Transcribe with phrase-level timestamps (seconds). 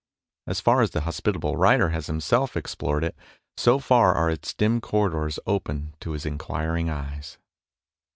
[0.47, 3.15] As far as the hospitable writer has himself explored it,
[3.55, 7.37] so far are its dim corri dors open to his inquiring eyes.